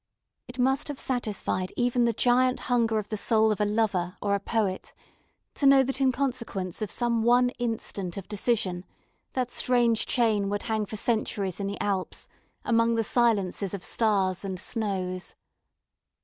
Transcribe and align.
It 0.47 0.57
must 0.57 0.87
have 0.87 0.99
satisfied 0.99 1.71
even 1.77 2.05
the 2.05 2.11
giant 2.13 2.61
hunger 2.61 2.97
of 2.97 3.09
the 3.09 3.17
soul 3.17 3.51
of 3.51 3.61
a 3.61 3.65
lover 3.65 4.17
or 4.19 4.33
a 4.33 4.39
poet 4.39 4.95
to 5.53 5.67
know 5.67 5.83
that 5.83 6.01
in 6.01 6.11
consequence 6.11 6.81
of 6.81 6.89
some 6.89 7.21
one 7.21 7.49
instant 7.59 8.17
of 8.17 8.27
decision 8.27 8.83
that 9.33 9.51
strange 9.51 10.07
chain 10.07 10.49
would 10.49 10.63
hang 10.63 10.87
for 10.87 10.95
centuries 10.97 11.59
in 11.59 11.67
the 11.67 11.79
Alps 11.79 12.27
among 12.65 12.95
the 12.95 13.03
silences 13.03 13.75
of 13.75 13.83
stars 13.83 14.43
and 14.43 14.59
snows. 14.59 15.35